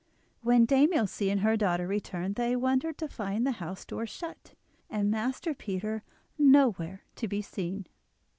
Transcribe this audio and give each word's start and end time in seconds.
When 0.41 0.65
Dame 0.65 0.93
Ilse 0.93 1.21
and 1.29 1.41
her 1.41 1.55
daughter 1.55 1.85
returned 1.85 2.33
they 2.33 2.55
wondered 2.55 2.97
to 2.97 3.07
find 3.07 3.45
the 3.45 3.51
house 3.61 3.85
door 3.85 4.07
shut, 4.07 4.55
and 4.89 5.11
Master 5.11 5.53
Peter 5.53 6.01
nowhere 6.39 7.03
to 7.17 7.27
be 7.27 7.43
seen. 7.43 7.85